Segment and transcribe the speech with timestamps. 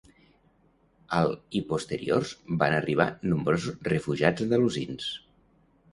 [1.17, 5.13] Al i posteriors van arribar nombrosos refugiats andalusins.